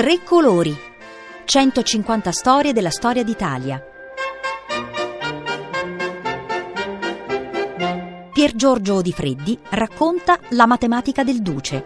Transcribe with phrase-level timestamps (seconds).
[0.00, 0.74] Tre colori.
[1.44, 3.84] 150 storie della storia d'Italia.
[8.32, 11.84] Pier Giorgio Di Freddi racconta la matematica del Duce.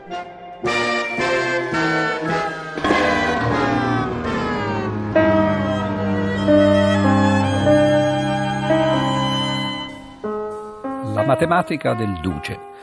[11.14, 12.73] La matematica del Duce.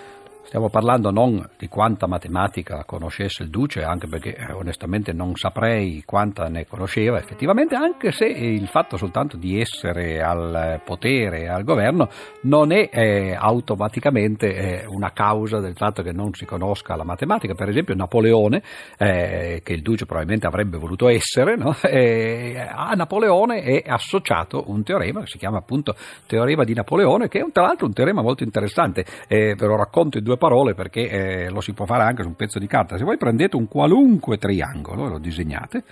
[0.51, 6.03] Stiamo parlando non di quanta matematica conoscesse il Duce, anche perché eh, onestamente non saprei
[6.05, 12.09] quanta ne conosceva effettivamente, anche se il fatto soltanto di essere al potere, al governo,
[12.41, 17.53] non è eh, automaticamente eh, una causa del fatto che non si conosca la matematica.
[17.53, 18.61] Per esempio Napoleone,
[18.97, 21.73] eh, che il Duce probabilmente avrebbe voluto essere, no?
[22.01, 25.95] Eh, a Napoleone è associato un teorema che si chiama appunto
[26.25, 30.17] teorema di Napoleone, che è tra l'altro un teorema molto interessante, eh, ve lo racconto
[30.17, 32.97] in due parole perché eh, lo si può fare anche su un pezzo di carta.
[32.97, 35.83] Se voi prendete un qualunque triangolo e lo disegnate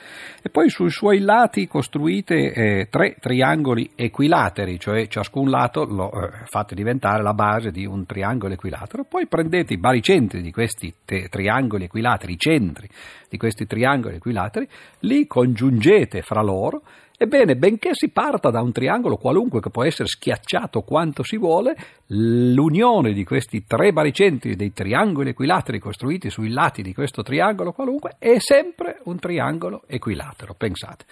[0.42, 6.46] e poi sui suoi lati costruite eh, tre triangoli equilateri, cioè ciascun lato lo eh,
[6.46, 11.28] fate diventare la base di un triangolo equilatero, poi prendete i baricentri di questi te-
[11.30, 12.90] triangoli equilateri, i centri
[13.30, 14.68] di questi triangoli equilateri,
[15.02, 16.82] li congiungete fra loro
[17.22, 21.76] Ebbene, benché si parta da un triangolo qualunque che può essere schiacciato quanto si vuole,
[22.06, 28.16] l'unione di questi tre baricentri dei triangoli equilateri costruiti sui lati di questo triangolo qualunque
[28.20, 31.04] è sempre un triangolo equilatero, pensate.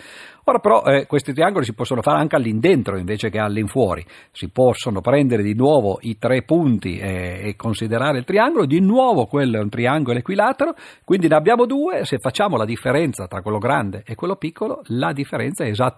[0.45, 5.02] Ora però eh, questi triangoli si possono fare anche all'indentro invece che all'infuori, si possono
[5.02, 9.61] prendere di nuovo i tre punti eh, e considerare il triangolo, di nuovo quello è
[9.61, 14.16] un triangolo equilatero, quindi ne abbiamo due, se facciamo la differenza tra quello grande e
[14.16, 15.95] quello piccolo, la differenza è esattamente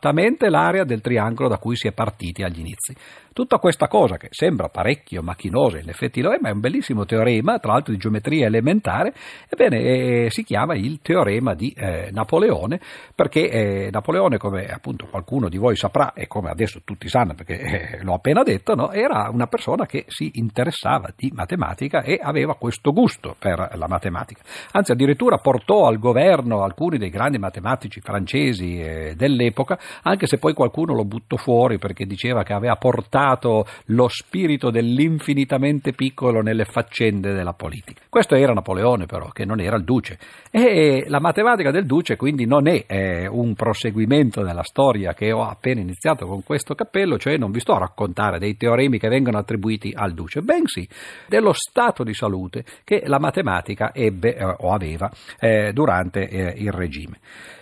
[0.50, 2.96] l'area del triangolo da cui si è partiti agli inizi.
[3.32, 7.06] Tutta questa cosa che sembra parecchio macchinosa, in effetti lo è, ma è un bellissimo
[7.06, 9.14] teorema, tra l'altro di geometria elementare,
[9.48, 12.82] ebbene eh, si chiama il teorema di eh, Napoleone,
[13.16, 17.60] perché eh, Napoleone, come appunto qualcuno di voi saprà, e come adesso tutti sanno perché
[17.60, 22.56] eh, l'ho appena detto, no, era una persona che si interessava di matematica e aveva
[22.56, 24.42] questo gusto per la matematica.
[24.72, 30.54] Anzi, addirittura portò al governo alcuni dei grandi matematici francesi eh, dell'epoca, anche se poi
[30.54, 37.34] qualcuno lo buttò fuori perché diceva che aveva portato lo spirito dell'infinitamente piccolo nelle faccende
[37.34, 38.02] della politica.
[38.10, 40.18] Questo era Napoleone però, che non era il duce.
[40.52, 45.44] E la matematica del duce quindi non è eh, un proseguimento della storia che ho
[45.44, 49.38] appena iniziato con questo cappello, cioè non vi sto a raccontare dei teoremi che vengono
[49.38, 50.88] attribuiti al duce, bensì
[51.28, 56.72] dello stato di salute che la matematica ebbe eh, o aveva eh, durante eh, il
[56.72, 57.20] regime.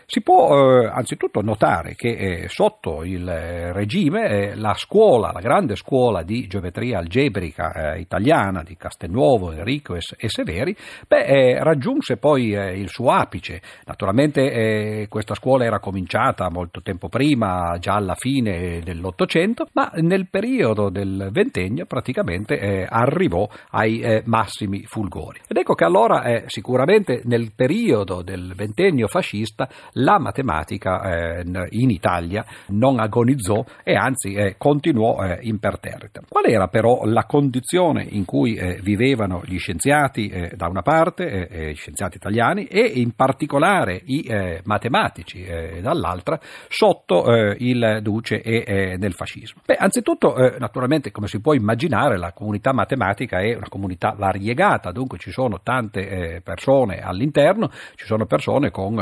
[0.10, 5.42] Si può eh, anzitutto notare che eh, sotto il eh, regime eh, la scuola, la
[5.42, 10.74] grande scuola di geometria algebrica eh, italiana di Castelnuovo, Enrico e, e Severi,
[11.06, 13.62] beh, eh, raggiunse poi il suo apice.
[13.86, 20.90] Naturalmente questa scuola era cominciata molto tempo prima, già alla fine dell'Ottocento, ma nel periodo
[20.90, 25.42] del ventennio praticamente arrivò ai massimi fulgori.
[25.48, 32.46] Ed ecco che allora sicuramente nel periodo del ventennio fascista la matematica eh, in Italia
[32.68, 36.22] non agonizzò e anzi eh, continuò eh, imperterrita.
[36.28, 41.48] Qual era però la condizione in cui eh, vivevano gli scienziati eh, da una parte,
[41.48, 44.26] eh, gli scienziati italiani e in particolare i
[44.64, 45.46] matematici
[45.82, 47.26] dall'altra sotto
[47.58, 49.62] il duce e nel fascismo?
[49.66, 55.18] Beh, anzitutto, naturalmente, come si può immaginare, la comunità matematica è una comunità variegata, dunque
[55.18, 58.94] ci sono tante persone all'interno, ci sono persone con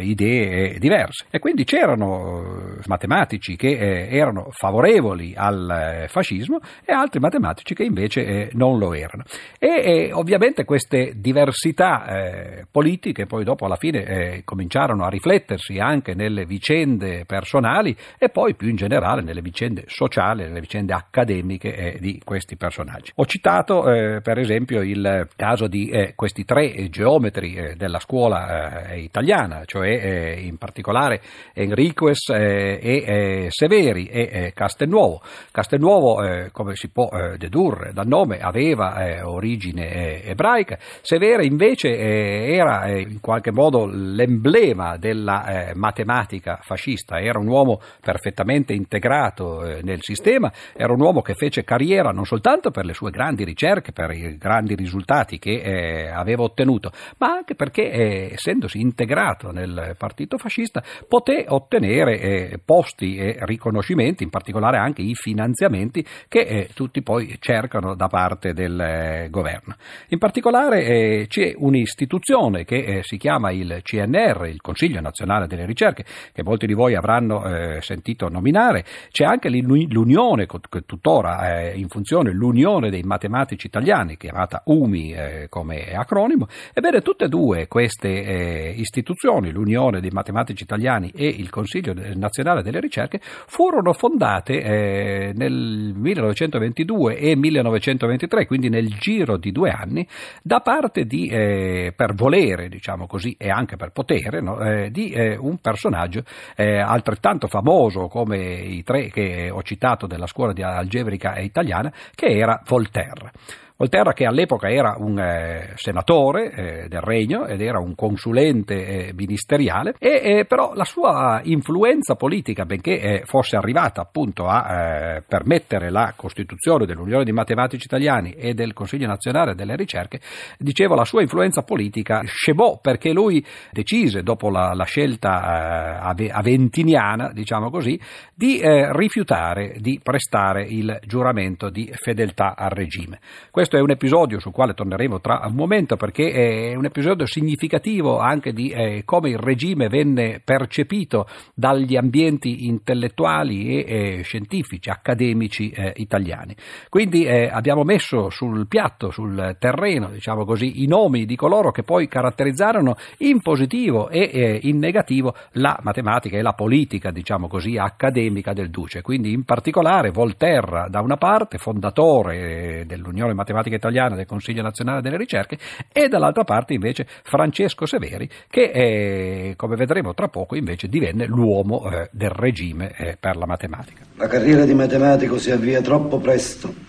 [0.00, 1.26] idee idee diverse.
[1.30, 7.74] E quindi c'erano eh, matematici che eh, erano favorevoli al eh, fascismo e altri matematici
[7.74, 9.22] che invece non lo erano.
[9.58, 17.24] E ovviamente queste diversità politiche poi dopo alla fine cominciarono a riflettersi anche nelle vicende
[17.26, 23.12] personali e poi più in generale nelle vicende sociali, nelle vicende accademiche di questi personaggi.
[23.16, 30.40] Ho citato per esempio il caso di questi tre geometri della scuola italiana, cioè eh,
[30.40, 31.20] in particolare
[31.52, 35.20] Enriquez eh, e eh, Severi e Castelnuovo.
[35.50, 41.88] Castelnuovo, eh, come si può eh, dedurre dal nome, aveva eh, origine ebraica, Severi invece
[41.88, 50.52] era in qualche modo l'emblema della matematica fascista, era un uomo perfettamente integrato nel sistema,
[50.74, 54.36] era un uomo che fece carriera non soltanto per le sue grandi ricerche, per i
[54.36, 62.18] grandi risultati che aveva ottenuto, ma anche perché essendosi integrato nel partito fascista, poté ottenere
[62.20, 68.06] eh, posti e riconoscimenti, in particolare anche i finanziamenti che eh, tutti poi cercano da
[68.06, 69.74] parte del eh, governo.
[70.08, 75.66] In particolare eh, c'è un'istituzione che eh, si chiama il CNR, il Consiglio Nazionale delle
[75.66, 81.88] Ricerche, che molti di voi avranno eh, sentito nominare, c'è anche l'Unione, che tuttora in
[81.88, 89.50] funzione, l'Unione dei Matematici Italiani, chiamata UMI come acronimo, ebbene tutte e due queste istituzioni,
[89.50, 97.16] l'Unione dei Matematici Italiani e il Consiglio Nazionale delle Ricerche, furono fondate eh, nel 1922
[97.16, 100.06] e 1923, quindi nel giro di due anni,
[100.42, 105.10] da parte di, eh, per volere, diciamo così, e anche per potere, no, eh, di
[105.10, 106.24] eh, un personaggio
[106.56, 112.26] eh, altrettanto famoso come i tre che ho citato della scuola di algebrica italiana, che
[112.26, 113.32] era Voltaire.
[113.80, 119.12] Volterra che all'epoca era un eh, senatore eh, del regno ed era un consulente eh,
[119.14, 124.66] ministeriale e eh, però la sua influenza politica, benché eh, fosse arrivata appunto a
[125.14, 130.18] eh, permettere la costituzione dell'Unione dei Matematici Italiani e del Consiglio Nazionale delle Ricerche,
[130.58, 137.70] dicevo la sua influenza politica scemò perché lui decise dopo la, la scelta aventiniana, diciamo
[137.70, 137.96] così,
[138.34, 143.20] di rifiutare di prestare il giuramento di fedeltà al regime.
[143.52, 147.26] Questo questo è un episodio sul quale torneremo tra un momento perché è un episodio
[147.26, 153.84] significativo anche di eh, come il regime venne percepito dagli ambienti intellettuali e
[154.18, 156.56] eh, scientifici, accademici eh, italiani.
[156.88, 161.82] Quindi eh, abbiamo messo sul piatto, sul terreno, diciamo così, i nomi di coloro che
[161.82, 167.76] poi caratterizzarono in positivo e eh, in negativo la matematica e la politica, diciamo così,
[167.76, 169.02] accademica del Duce.
[169.02, 174.62] Quindi in particolare Volterra da una parte, fondatore eh, dell'Unione Matematica matematica italiana del Consiglio
[174.62, 175.58] nazionale delle ricerche
[175.92, 181.90] e dall'altra parte invece Francesco Severi che eh, come vedremo tra poco invece divenne l'uomo
[181.90, 184.04] eh, del regime eh, per la matematica.
[184.16, 186.86] La carriera di matematico si avvia troppo presto.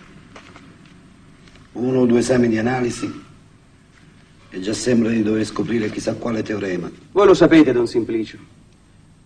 [1.73, 3.27] Uno o due esami di analisi
[4.51, 6.89] e già sembra di dover scoprire chissà quale teorema.
[7.11, 8.37] Voi lo sapete, Don Simplicio.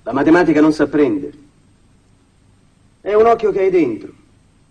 [0.03, 1.31] La matematica non si apprende.
[2.99, 4.11] È un occhio che hai dentro.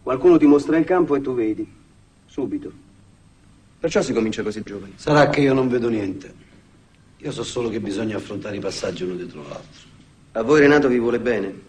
[0.03, 1.82] Qualcuno ti mostra il campo e tu vedi.
[2.33, 2.73] Subito.
[3.79, 4.95] Perciò si comincia così giovani.
[4.97, 6.33] Sarà che io non vedo niente.
[7.19, 9.91] Io so solo che bisogna affrontare i passaggi uno dietro l'altro.
[10.33, 11.61] A voi Renato vi vuole bene.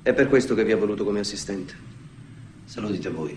[0.00, 1.74] È per questo che vi ha voluto come assistente.
[2.64, 3.36] Se lo dite voi.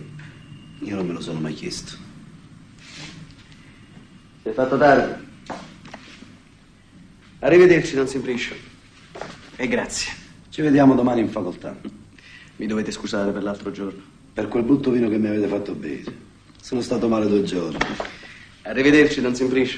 [0.79, 1.97] Io non me lo sono mai chiesto.
[4.43, 5.27] Si è fatto tardi.
[7.39, 8.55] Arrivederci, Don Simplicio.
[9.57, 10.13] E grazie.
[10.47, 11.77] Ci vediamo domani in facoltà.
[12.55, 16.13] Mi dovete scusare per l'altro giorno per quel brutto vino che mi avete fatto bere.
[16.61, 17.77] Sono stato male due giorni.
[18.63, 19.77] Arrivederci, Don Simplicio.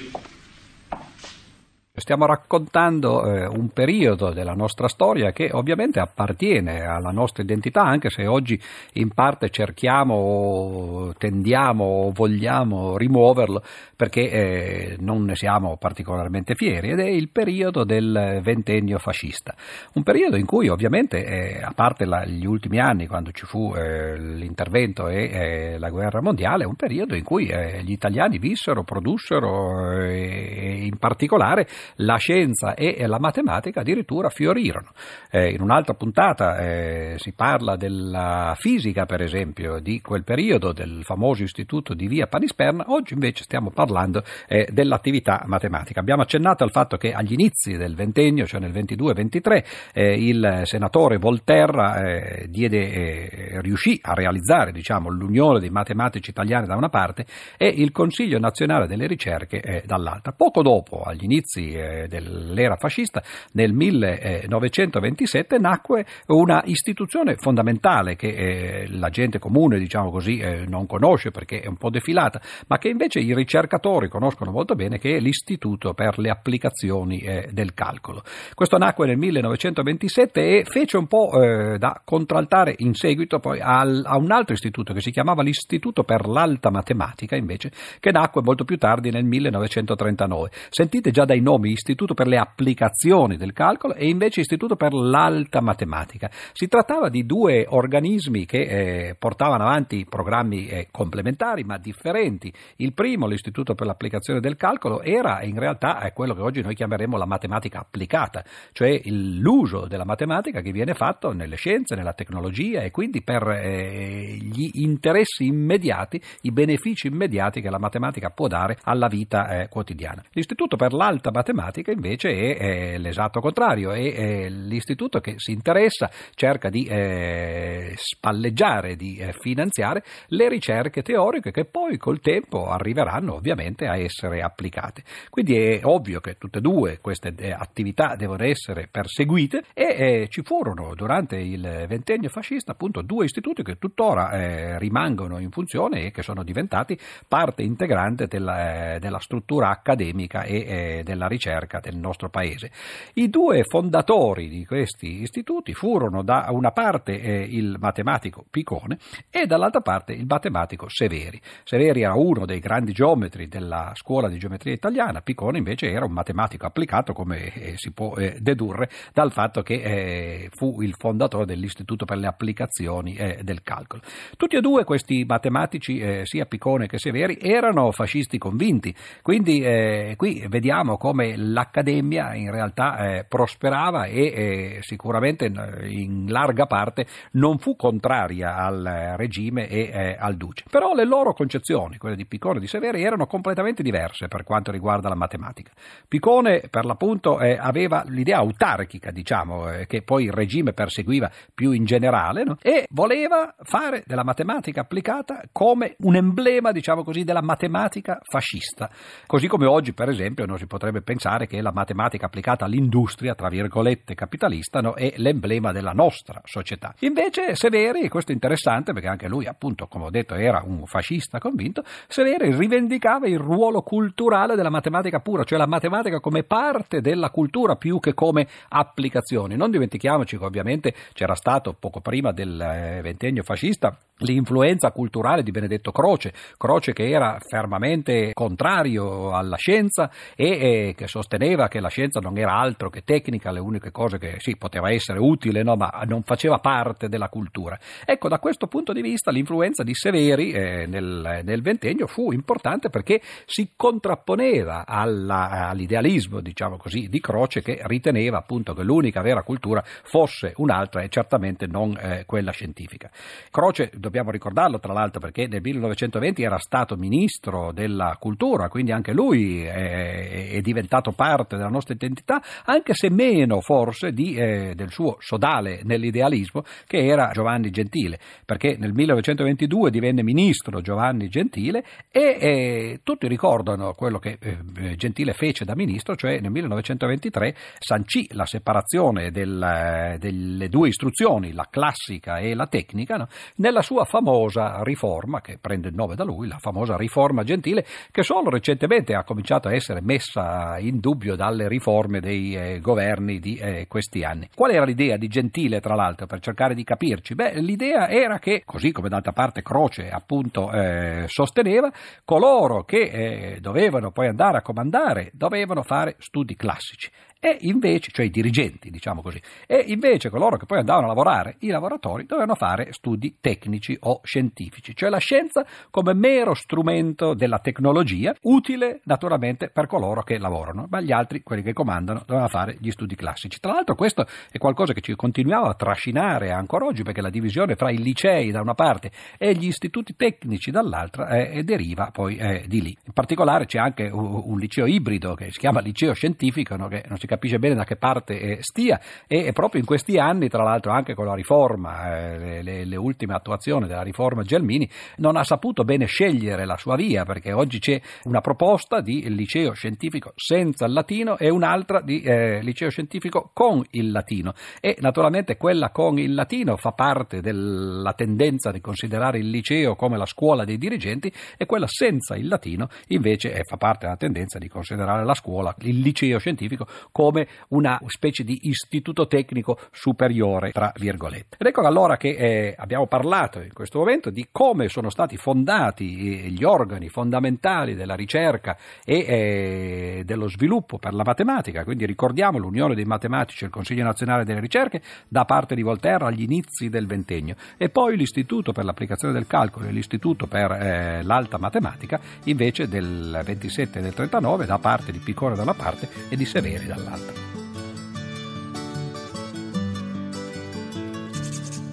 [2.00, 8.12] Stiamo raccontando eh, un periodo della nostra storia che ovviamente appartiene alla nostra identità, anche
[8.12, 8.62] se oggi
[8.94, 13.64] in parte cerchiamo, tendiamo o vogliamo rimuoverlo
[13.96, 19.56] perché eh, non ne siamo particolarmente fieri, ed è il periodo del ventennio fascista.
[19.94, 23.74] Un periodo in cui ovviamente, eh, a parte la, gli ultimi anni, quando ci fu
[23.76, 28.84] eh, l'intervento e eh, la guerra mondiale, un periodo in cui eh, gli italiani vissero,
[28.84, 34.92] produssero e in particolare la scienza e la matematica addirittura fiorirono.
[35.30, 41.02] Eh, in un'altra puntata eh, si parla della fisica, per esempio, di quel periodo, del
[41.04, 46.00] famoso istituto di via Panisperna, oggi invece stiamo parlando eh, dell'attività matematica.
[46.00, 49.64] Abbiamo accennato al fatto che agli inizi del ventennio, cioè nel 22-23,
[49.94, 56.68] eh, il senatore Volterra eh, diede, eh, riuscì a realizzare diciamo, l'unione dei matematici italiani
[56.68, 57.26] da una parte
[57.58, 60.32] e il Consiglio nazionale delle ricerche dall'altra.
[60.32, 68.88] Poco dopo, agli inizi eh, dell'era fascista, nel 1927 nacque una istituzione fondamentale che eh,
[68.90, 72.90] la gente comune, diciamo così, eh, non conosce perché è un po' defilata, ma che
[72.90, 78.24] invece i ricercatori conoscono molto bene, che è l'Istituto per le applicazioni del calcolo.
[78.54, 81.30] Questo nacque nel 1927 e fece un po'
[81.78, 86.70] da contraltare in seguito poi a un altro istituto che si chiamava l'Istituto per l'Alta
[86.70, 90.50] Matematica, invece, che nacque molto più tardi nel 1939.
[90.70, 95.62] Sentite già dai nomi Istituto per le applicazioni del calcolo e invece Istituto per l'alta
[95.62, 96.30] matematica.
[96.54, 102.54] Si trattava di due organismi che eh, portavano avanti programmi eh, complementari ma differenti.
[102.78, 106.76] Il primo, l'Istituto per l'applicazione del calcolo, era in realtà eh, quello che oggi noi
[106.76, 112.82] chiameremo la matematica applicata, cioè l'uso della matematica che viene fatto nelle scienze, nella tecnologia
[112.82, 118.78] e quindi per eh, gli interessi immediati, i benefici immediati che la matematica può dare
[118.84, 120.24] alla vita eh, quotidiana.
[120.32, 125.52] L'Istituto per l'alta matematica matematica invece è, è l'esatto contrario, è, è, l'istituto che si
[125.52, 132.70] interessa, cerca di eh, spalleggiare, di eh, finanziare le ricerche teoriche che poi col tempo
[132.70, 135.04] arriveranno ovviamente a essere applicate.
[135.30, 140.28] Quindi è ovvio che tutte e due queste eh, attività devono essere perseguite e eh,
[140.30, 146.06] ci furono durante il ventennio fascista appunto due istituti che tuttora eh, rimangono in funzione
[146.06, 146.98] e che sono diventati
[147.28, 151.47] parte integrante della, eh, della struttura accademica e della ricerca
[151.80, 152.72] del nostro paese.
[153.14, 158.98] I due fondatori di questi istituti furono da una parte eh, il matematico Picone
[159.30, 161.40] e dall'altra parte il matematico Severi.
[161.64, 166.12] Severi era uno dei grandi geometri della scuola di geometria italiana, Picone invece era un
[166.12, 171.46] matematico applicato come eh, si può eh, dedurre dal fatto che eh, fu il fondatore
[171.46, 174.02] dell'Istituto per le applicazioni eh, del calcolo.
[174.36, 180.46] Tutti e due questi matematici, eh, sia Picone che Severi, erano fascisti convinti, quindi qui
[180.48, 189.14] vediamo come l'accademia in realtà prosperava e sicuramente in larga parte non fu contraria al
[189.16, 190.66] regime e al duce.
[190.70, 194.72] Però le loro concezioni, quelle di Picone e di Severi, erano completamente diverse per quanto
[194.72, 195.72] riguarda la matematica.
[196.08, 201.86] Picone, per l'appunto, aveva l'idea autarchica, diciamo, eh, che poi il regime perseguiva più in
[201.86, 202.58] generale, no?
[202.62, 208.90] e voleva fare della matematica applicata come un emblema, diciamo così, della matematica fascista.
[209.26, 211.17] Così come oggi, per esempio, non si potrebbe pensare
[211.48, 214.94] che la matematica applicata all'industria, tra virgolette, capitalista, no?
[214.94, 216.94] è l'emblema della nostra società.
[217.00, 221.40] Invece Severi, questo è interessante perché anche lui, appunto, come ho detto, era un fascista
[221.40, 227.30] convinto, Severi rivendicava il ruolo culturale della matematica pura, cioè la matematica come parte della
[227.30, 229.56] cultura più che come applicazioni.
[229.56, 235.52] Non dimentichiamoci che ovviamente c'era stato poco prima del eh, ventennio fascista l'influenza culturale di
[235.52, 241.88] Benedetto Croce, Croce che era fermamente contrario alla scienza e, e, che sosteneva che la
[241.88, 245.76] scienza non era altro che tecnica, le uniche cose che sì, poteva essere utile, no,
[245.76, 247.80] ma non faceva parte della cultura.
[248.06, 252.90] Ecco, da questo punto di vista l'influenza di Severi eh, nel, nel, ventennio fu importante
[252.90, 259.42] perché si contrapponeva alla, all'idealismo, diciamo così, di Croce che riteneva appunto che l'unica vera
[259.44, 263.10] cultura fosse un'altra e certamente non eh, quella scientifica.
[263.50, 269.14] Croce dobbiamo ricordarlo tra l'altro perché nel 1920 era stato ministro della cultura, quindi anche
[269.14, 274.90] lui è, è diventato parte della nostra identità, anche se meno forse di, eh, del
[274.90, 282.38] suo sodale nell'idealismo che era Giovanni Gentile, perché nel 1922 divenne ministro Giovanni Gentile e
[282.40, 288.46] eh, tutti ricordano quello che eh, Gentile fece da ministro, cioè nel 1923 sancì la
[288.46, 293.28] separazione del, delle due istruzioni, la classica e la tecnica, no?
[293.58, 298.24] nella sua famosa riforma, che prende il nome da lui, la famosa riforma gentile, che
[298.24, 303.56] solo recentemente ha cominciato a essere messa in dubbio dalle riforme dei eh, governi di
[303.56, 304.50] eh, questi anni.
[304.54, 307.36] Qual era l'idea di Gentile, tra l'altro, per cercare di capirci?
[307.36, 311.92] Beh, l'idea era che, così come d'altra parte Croce appunto eh, sosteneva,
[312.26, 318.26] coloro che eh, dovevano poi andare a comandare dovevano fare studi classici e invece, cioè
[318.26, 322.56] i dirigenti, diciamo così, e invece coloro che poi andavano a lavorare, i lavoratori, dovevano
[322.56, 329.70] fare studi tecnici o scientifici, cioè la scienza come mero strumento della tecnologia, utile naturalmente
[329.70, 333.60] per coloro che lavorano, ma gli altri, quelli che comandano, dovevano fare gli studi classici.
[333.60, 337.76] Tra l'altro questo è qualcosa che ci continuiamo a trascinare ancora oggi, perché la divisione
[337.76, 342.66] fra i licei da una parte e gli istituti tecnici dall'altra eh, deriva poi eh,
[342.68, 342.98] di lì.
[343.06, 346.88] In particolare c'è anche un, un, liceo ibrido che si chiama liceo scientifico, no?
[346.88, 349.00] che non si capisce bene da che parte eh, stia.
[349.28, 352.96] E proprio in questi anni, tra l'altro anche con la riforma, eh, le, le, le,
[352.96, 357.80] ultime attuazioni della riforma Gelmini, non ha saputo bene scegliere la sua via perché oggi
[357.80, 363.52] c'è una proposta di liceo scientifico senza il latino e un'altra di eh, liceo scientifico
[363.54, 364.54] con il latino.
[364.80, 370.18] E naturalmente quella con il latino fa parte della tendenza di considerare il liceo come
[370.18, 374.58] la scuola dei dirigenti e quella senza il latino invece eh, fa parte della tendenza
[374.58, 380.92] di considerare la scuola, il liceo scientifico come una specie di istituto tecnico superiore, tra
[380.98, 381.58] virgolette.
[381.58, 386.44] Ed ecco allora che eh, abbiamo parlato in questo momento di come sono stati fondati
[386.46, 392.60] eh, gli organi fondamentali della ricerca e eh, dello sviluppo per la matematica, quindi ricordiamo
[392.60, 396.88] l'Unione dei Matematici e il Consiglio Nazionale delle Ricerche da parte di Voltaire agli inizi
[396.88, 397.56] del ventennio.
[397.78, 403.42] E poi l'Istituto per l'applicazione del calcolo e l'Istituto per eh, l'alta matematica invece del
[403.44, 407.07] 27 e del 39 da parte di Picone da una parte e di Severi dall'altra
[407.08, 407.46] dall'altra.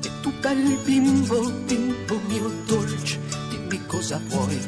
[0.03, 3.19] E tu bel bimbo, bimbo mio dolce,
[3.51, 4.59] dimmi cosa vuoi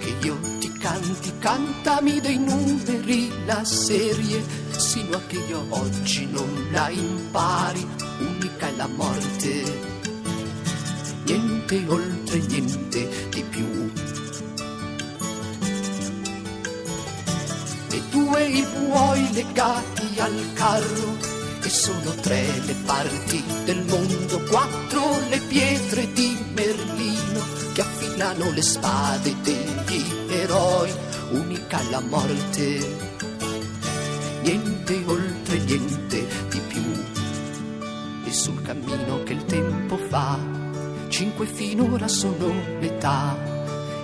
[0.00, 4.42] che io ti canti cantami dei numeri la serie,
[4.76, 7.86] sino a che io oggi non la impari,
[8.18, 9.90] unica è la morte.
[11.24, 14.01] Niente oltre, niente di più.
[18.54, 21.16] I buoi legati al carro,
[21.62, 27.40] e sono tre le parti del mondo, quattro le pietre di Merlino
[27.72, 30.92] che affilano le spade degli eroi,
[31.30, 32.96] unica la morte.
[34.42, 37.04] Niente oltre, niente di più.
[38.26, 40.38] E sul cammino che il tempo fa,
[41.08, 43.34] cinque finora sono l'età,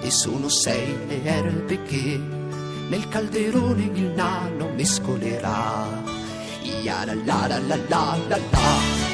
[0.01, 2.38] e sono sei le erbe che
[2.89, 5.87] nel calderone il nano mescolerà.
[6.83, 9.07] Ya la la la la la la la.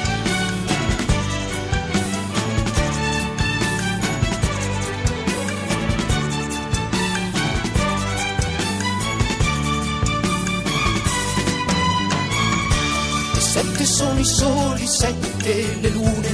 [13.37, 16.29] Sette sono i soli, sette le lune,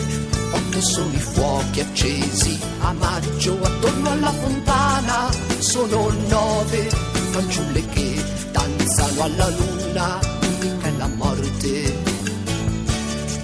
[0.53, 5.29] otto sono i fuochi accesi a maggio attorno alla fontana,
[5.60, 11.97] sono nove fanciulle che danzano alla luna, unica è la morte,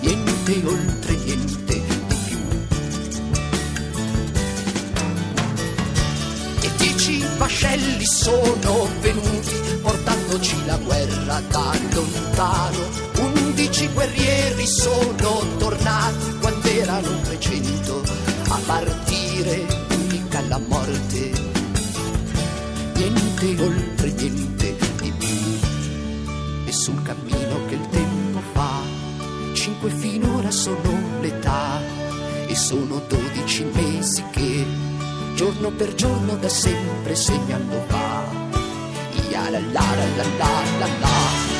[0.01, 2.37] niente oltre niente di più.
[6.61, 13.05] E dieci vascelli sono venuti portandoci la guerra da lontano.
[13.19, 18.03] Undici guerrieri sono tornati quando erano 300
[18.49, 21.31] a partire, unica la morte,
[23.41, 25.27] niente oltre niente di più.
[26.65, 28.81] E sul cammino che il tempo fa,
[29.53, 31.79] cinque finora sono l'età
[32.47, 34.65] e sono dodici mesi che
[35.35, 38.45] giorno per giorno da sempre segnando va.
[39.29, 41.56] La la la la la la la.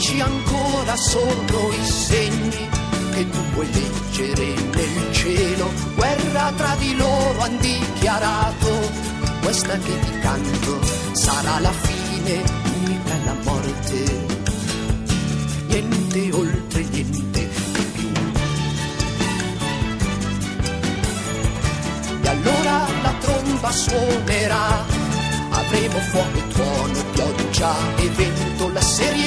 [0.00, 2.68] Dodici ancora sono i segni
[3.12, 5.70] che tu puoi leggere nel cielo.
[5.94, 8.90] Guerra tra di loro han dichiarato,
[9.42, 10.80] questa che ti canto
[11.12, 12.42] sarà la fine,
[12.82, 14.26] unica la morte.
[15.66, 18.10] Niente oltre, niente di più.
[22.22, 24.84] E allora la tromba suonerà,
[25.50, 29.19] avremo fuoco, tuono, pioggia e vento, la serie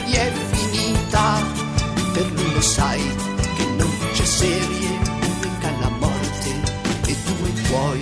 [0.00, 1.42] numeri è finita.
[2.12, 3.00] Per lui lo sai
[3.56, 4.88] che non c'è serie,
[5.20, 6.50] unica la morte
[7.06, 8.00] e due tuoi,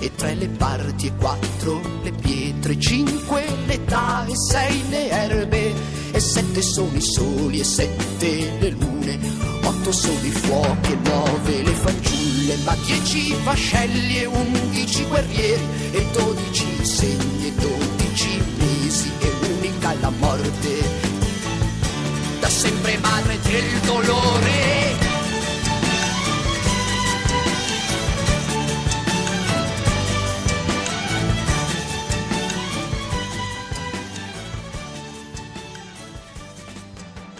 [0.00, 5.74] e tre le parti e quattro le pietre, cinque l'età e sei le erbe,
[6.12, 9.18] e sette sono i soli e sette le lune,
[9.62, 16.06] otto sono i fuochi e nove le fanciulle, ma dieci vascelli e undici guerrieri, e
[16.12, 20.29] dodici segni e dodici mesi, e unica la morte
[23.50, 24.70] del dolore.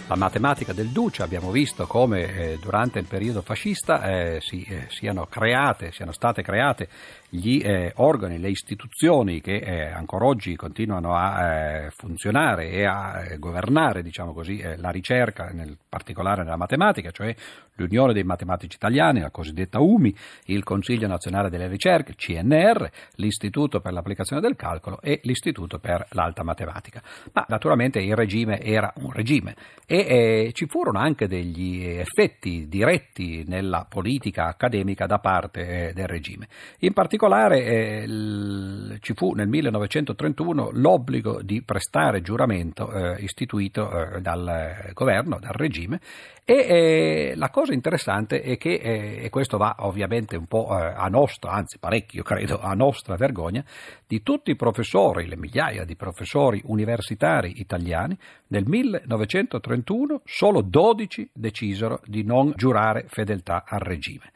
[0.09, 4.87] La matematica del Duce abbiamo visto come eh, durante il periodo fascista eh, si, eh,
[4.88, 6.88] siano create, siano state create
[7.31, 13.37] gli eh, organi, le istituzioni che eh, ancora oggi continuano a eh, funzionare e a
[13.38, 17.35] governare, diciamo così, la ricerca, nel particolare nella matematica, cioè
[17.77, 20.14] l'Unione dei Matematici Italiani, la cosiddetta UMI,
[20.47, 26.43] il Consiglio Nazionale delle Ricerche, CNR, l'Istituto per l'Applicazione del Calcolo e l'Istituto per l'Alta
[26.43, 27.01] Matematica.
[27.33, 29.55] Ma naturalmente il regime era un regime
[29.87, 36.07] e eh, ci furono anche degli effetti diretti nella politica accademica da parte eh, del
[36.07, 36.49] regime.
[36.81, 37.19] In particolare
[37.64, 45.38] eh, l- ci fu nel 1931 l'obbligo di prestare giuramento eh, istituito eh, dal governo,
[45.38, 46.00] dal regime
[46.44, 50.92] e eh, la cosa interessante è che, eh, e questo va ovviamente un po' eh,
[50.96, 53.64] a nostra, anzi parecchio credo, a nostra vergogna,
[54.06, 62.00] di tutti i professori, le migliaia di professori universitari italiani, nel 1931 solo 12 decisero
[62.04, 64.33] di non giurare fedeltà al regime.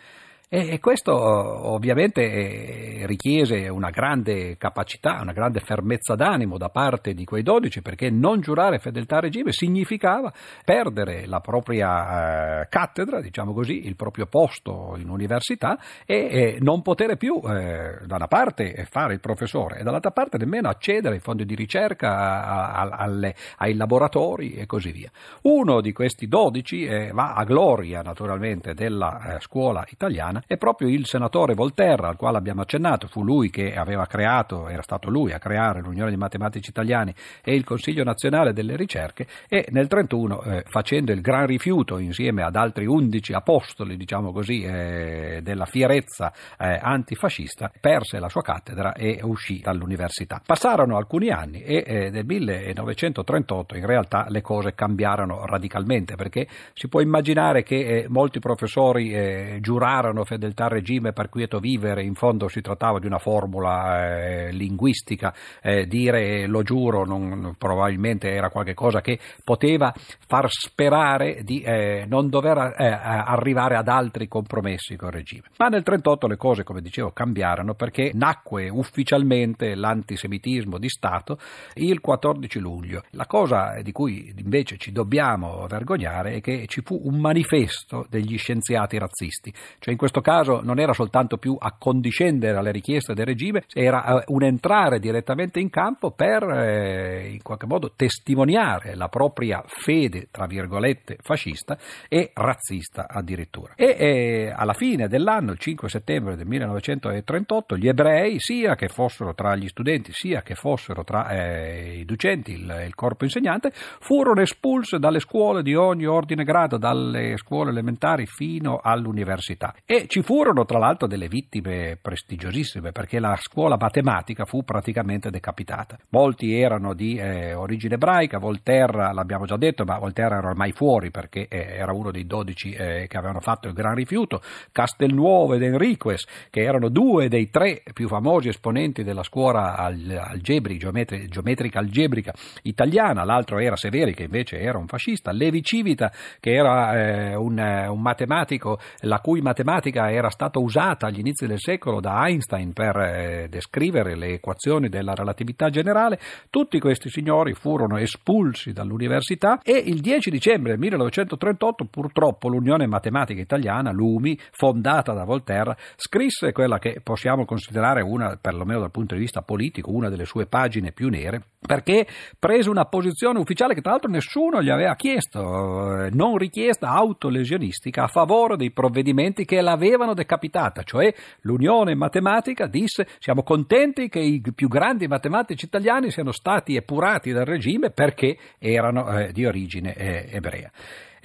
[0.54, 7.42] E, questo ovviamente richiese una grande capacità, una grande fermezza d'animo da parte di quei
[7.42, 10.32] dodici, perché non giurare fedeltà al regime significava
[10.64, 17.16] perdere la propria eh, cattedra, diciamo così, il proprio posto in università e, non poter
[17.16, 21.44] più eh, da una parte fare il professore e dall'altra parte nemmeno accedere ai fondi
[21.44, 25.10] di ricerca, alle, ai laboratori e così via.
[25.42, 30.88] Uno di questi dodici eh, va a gloria naturalmente della eh, scuola italiana è proprio
[30.88, 35.32] il senatore Volterra al quale abbiamo accennato, fu lui che aveva creato, era stato lui
[35.32, 40.42] a creare l'Unione dei Matematici Italiani e il Consiglio Nazionale delle Ricerche e nel 1931
[40.42, 46.32] eh, facendo il gran rifiuto insieme ad altri undici apostoli diciamo così eh, della fierezza
[46.58, 50.40] eh, antifascista perse la sua cattedra e uscì dall'università.
[50.44, 56.88] Passarono alcuni anni e eh, nel 1938 in realtà le cose cambiarono radicalmente perché si
[56.88, 62.14] può immaginare che eh, molti professori eh, giurarono fedeltà al regime per quieto vivere, in
[62.14, 68.50] fondo si trattava di una formula eh, linguistica, eh, dire lo giuro non, probabilmente era
[68.50, 69.92] qualcosa che poteva
[70.26, 75.42] far sperare di eh, non dover eh, arrivare ad altri compromessi con il regime.
[75.58, 81.38] Ma nel 1938 le cose, come dicevo, cambiarono perché nacque ufficialmente l'antisemitismo di Stato
[81.74, 83.02] il 14 luglio.
[83.10, 88.36] La cosa di cui invece ci dobbiamo vergognare è che ci fu un manifesto degli
[88.36, 93.64] scienziati razzisti, cioè in questo caso non era soltanto più accondiscendere alle richieste del regime,
[93.72, 99.62] era eh, un entrare direttamente in campo per eh, in qualche modo testimoniare la propria
[99.66, 101.76] fede, tra virgolette, fascista
[102.08, 103.74] e razzista addirittura.
[103.76, 109.34] E eh, alla fine dell'anno, il 5 settembre del 1938, gli ebrei, sia che fossero
[109.34, 114.40] tra gli studenti, sia che fossero tra eh, i docenti, il, il corpo insegnante, furono
[114.40, 119.74] espulsi dalle scuole di ogni ordine grado, dalle scuole elementari fino all'università.
[119.84, 125.98] E ci furono tra l'altro delle vittime prestigiosissime perché la scuola matematica fu praticamente decapitata.
[126.10, 131.10] Molti erano di eh, origine ebraica, Volterra l'abbiamo già detto, ma Volterra era ormai fuori
[131.10, 135.62] perché eh, era uno dei dodici eh, che avevano fatto il gran rifiuto, Castelnuovo ed
[135.62, 142.32] Enriquez, che erano due dei tre più famosi esponenti della scuola algebri, geometri, geometrica algebrica
[142.62, 147.58] italiana, l'altro era Severi che invece era un fascista, Levi Civita che era eh, un,
[147.58, 152.96] un matematico la cui matematica era stata usata agli inizi del secolo da Einstein per
[152.96, 156.18] eh, descrivere le equazioni della relatività generale,
[156.50, 163.92] tutti questi signori furono espulsi dall'università e il 10 dicembre 1938 purtroppo l'Unione Matematica Italiana,
[163.92, 169.42] l'UMI, fondata da Volterra, scrisse quella che possiamo considerare una, perlomeno dal punto di vista
[169.42, 172.06] politico, una delle sue pagine più nere, perché
[172.38, 178.04] prese una posizione ufficiale che tra l'altro nessuno gli aveva chiesto, eh, non richiesta autolesionistica
[178.04, 179.82] a favore dei provvedimenti che l'avevano
[180.14, 186.76] decapitata, cioè l'Unione Matematica disse siamo contenti che i più grandi matematici italiani siano stati
[186.76, 190.70] epurati dal regime perché erano eh, di origine eh, ebrea.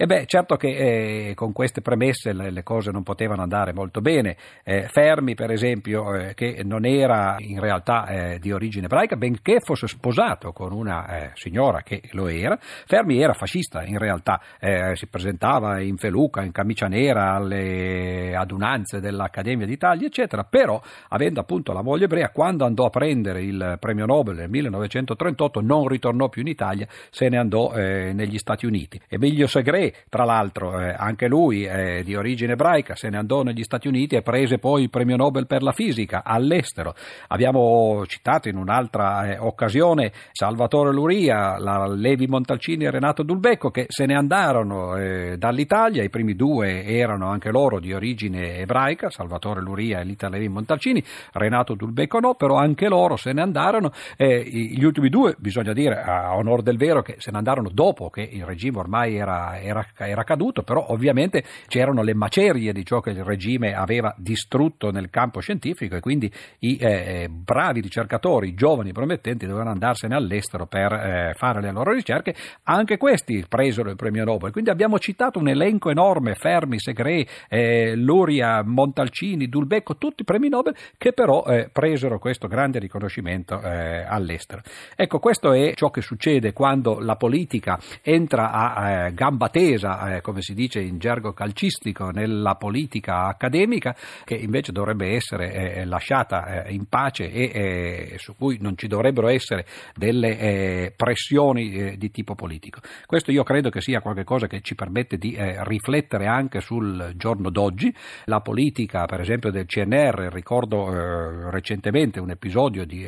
[0.02, 4.00] E beh, certo che eh, con queste premesse le, le, cose non potevano andare molto
[4.00, 4.34] bene.
[4.64, 9.60] Eh, Fermi, per esempio, eh, che non era in realtà eh, di origine ebraica, benché
[9.60, 14.96] fosse sposato con una eh, signora che lo era, Fermi era fascista in realtà, eh,
[14.96, 21.74] si presentava in feluca, in camicia nera alle adunanze dell'Accademia d'Italia, eccetera, però avendo appunto
[21.74, 26.40] la moglie ebrea, quando andò a prendere il premio Nobel nel 1938 non ritornò più
[26.40, 28.98] in Italia, se ne andò negli Stati Uniti.
[29.06, 33.62] Emilio Segre tra l'altro eh, anche lui è di origine ebraica, se ne andò negli
[33.62, 36.94] Stati Uniti e prese poi il premio Nobel per la fisica all'estero.
[37.28, 43.86] Abbiamo citato in un'altra eh, occasione Salvatore Luria, la Levi Montalcini e Renato Dulbecco che
[43.88, 49.60] se ne andarono eh, dall'Italia, i primi due erano anche loro di origine ebraica, Salvatore
[49.60, 53.92] Luria e Lita Levi Montalcini, Renato Dulbecco no, però anche loro se ne andarono.
[54.16, 58.22] gli ultimi due, bisogna dire a onore del vero, che se ne andarono dopo che
[58.22, 63.00] il regime ormai era, era era, era caduto, però ovviamente c'erano le macerie di ciò
[63.00, 68.54] che il regime aveva distrutto nel campo scientifico e quindi i eh, bravi ricercatori, i
[68.54, 73.96] giovani promettenti dovevano andarsene all'estero per eh, fare le loro ricerche, anche questi presero il
[73.96, 74.52] premio Nobel.
[74.52, 80.74] Quindi abbiamo citato un elenco enorme, Fermi, Segre, eh, Luria, Montalcini, Dulbecco, tutti premi Nobel
[80.96, 84.62] che però eh, presero questo grande riconoscimento eh, all'estero.
[84.94, 90.16] Ecco, questo è ciò che succede quando la politica entra a eh, gamba tesa attesa,
[90.16, 95.84] eh, come si dice in gergo calcistico, nella politica accademica, che invece dovrebbe essere eh,
[95.84, 101.72] lasciata eh, in pace e eh, su cui non ci dovrebbero essere delle eh, pressioni
[101.72, 102.80] eh, di tipo politico.
[103.06, 107.94] Questo io credo che sia qualcosa che ci permette di riflettere anche sul giorno d'oggi.
[108.24, 113.06] La politica, per esempio, del CNR, ricordo recentemente un episodio di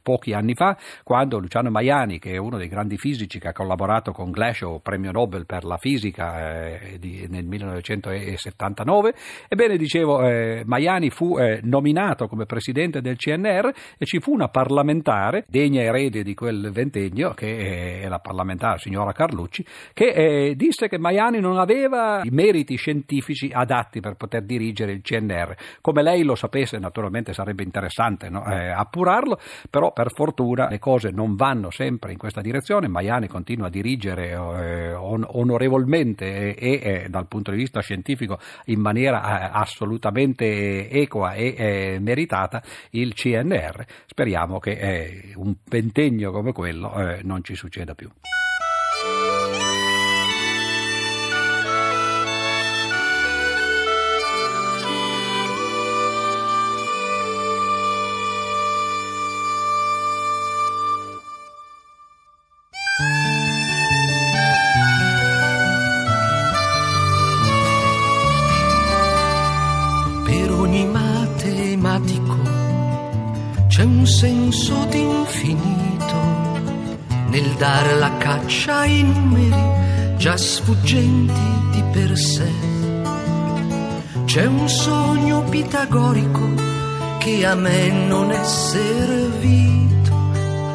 [0.00, 4.12] pochi anni fa, quando Luciano Maiani, che è uno dei grandi fisici che ha collaborato
[4.12, 9.14] con Glashow, premio Nobel per la fisica eh, di, nel 1979,
[9.48, 14.48] ebbene dicevo, eh, Maiani fu eh, nominato come presidente del CNR e ci fu una
[14.48, 20.88] parlamentare, degna erede di quel ventennio, che è la parlamentare signora Carlucci, che eh, disse
[20.88, 25.54] che Maiani non aveva i meriti scientifici adatti per poter dirigere il CNR.
[25.80, 28.44] Come lei lo sapesse, naturalmente sarebbe interessante no?
[28.44, 29.38] Eh, appurarlo,
[29.70, 32.88] però per fortuna le cose non vanno sempre in questa direzione.
[32.88, 35.26] Maiani continua a dirigere eh, on-
[35.78, 41.98] onorevolmente e, e, dal punto di vista scientifico in maniera eh, assolutamente equa e eh,
[42.00, 43.84] meritata il CNR.
[44.06, 46.86] Speriamo che eh, un pentegno come quello
[47.22, 48.10] non ci succeda più.
[74.58, 76.20] Senso d'infinito
[77.28, 82.50] nel dare la caccia ai numeri già sfuggenti di per sé.
[84.24, 86.54] C'è un sogno pitagorico
[87.18, 90.16] che a me non è servito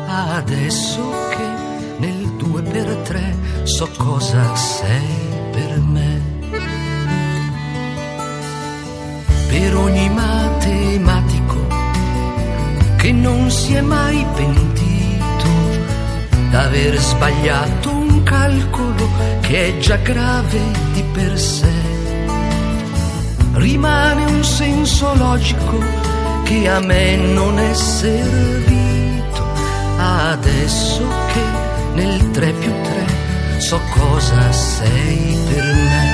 [0.07, 1.01] adesso
[1.35, 6.21] che nel due per tre so cosa sei per me.
[9.49, 10.32] Per ogni che
[13.23, 15.47] non si è mai pentito
[16.51, 19.07] d'aver sbagliato un calcolo
[19.39, 20.59] che è già grave
[20.91, 21.73] di per sé.
[23.53, 25.79] Rimane un senso logico
[26.43, 29.43] che a me non è servito
[29.97, 31.43] adesso che
[31.95, 36.12] nel 3 più 3 so cosa sei per me.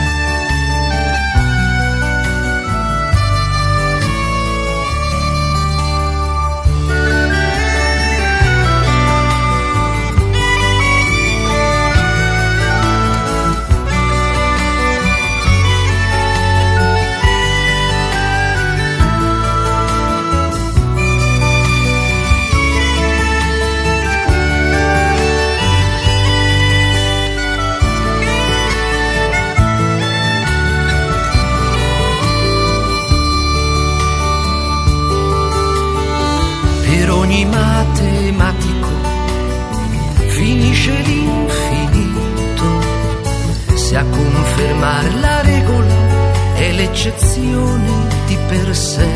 [46.99, 49.07] È l'eccezione di per sé.